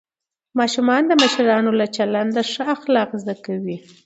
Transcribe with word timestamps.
ماشومان 0.59 1.01
د 1.07 1.11
مشرانو 1.23 1.71
له 1.79 1.85
چلنده 1.95 2.41
ښه 2.51 2.63
اخلاق 2.75 3.09
زده 3.21 3.35
کوي 3.45 3.77